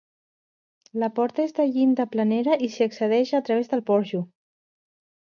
[1.01, 4.23] La porta és de llinda planera i s'hi accedeix a través del porxo.